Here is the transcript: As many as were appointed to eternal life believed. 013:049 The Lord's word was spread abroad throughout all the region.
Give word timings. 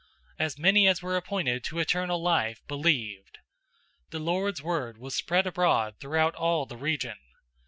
As 0.39 0.57
many 0.57 0.87
as 0.87 1.03
were 1.03 1.15
appointed 1.15 1.63
to 1.65 1.77
eternal 1.77 2.19
life 2.19 2.63
believed. 2.67 3.37
013:049 4.07 4.09
The 4.09 4.19
Lord's 4.19 4.61
word 4.63 4.97
was 4.97 5.13
spread 5.13 5.45
abroad 5.45 5.99
throughout 5.99 6.33
all 6.33 6.65
the 6.65 6.75
region. 6.75 7.19